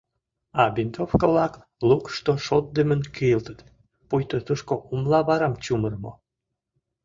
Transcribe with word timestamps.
А 0.61 0.63
винтовка-влак 0.75 1.53
лукышто 1.87 2.33
шотдымын 2.45 3.01
кийылтыт, 3.15 3.59
пуйто 4.07 4.37
тушко 4.47 4.73
умлаварам 4.93 5.53
чумырымо. 5.63 6.11